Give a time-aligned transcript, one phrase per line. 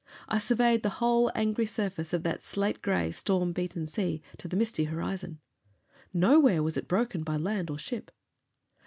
[0.27, 4.57] I surveyed the whole angry surface of that slate gray, storm beaten sea, to the
[4.57, 5.37] misty horizon.
[6.11, 8.09] Nowhere was it broken by land or ship.